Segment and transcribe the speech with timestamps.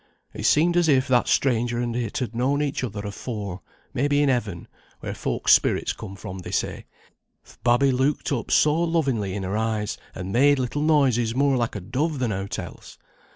[0.33, 3.61] It seemed as if that stranger and it had known each other afore,
[3.93, 4.67] maybe in Heaven,
[4.99, 6.85] where folk's spirits come from they say;
[7.45, 11.75] th' babby looked up so lovingly in her eyes, and made little noises more like
[11.75, 12.97] a dove than aught else.